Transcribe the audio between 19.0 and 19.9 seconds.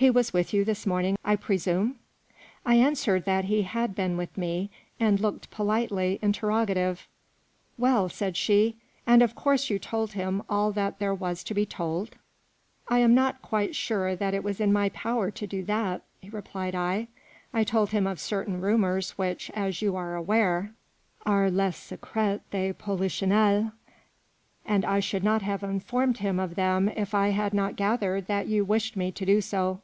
which, as